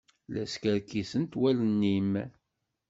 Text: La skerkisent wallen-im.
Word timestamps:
La 0.33 0.43
skerkisent 0.53 1.31
wallen-im. 1.39 2.13